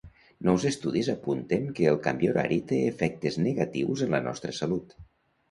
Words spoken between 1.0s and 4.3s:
apunten que el canvi horari té efectes negatius en la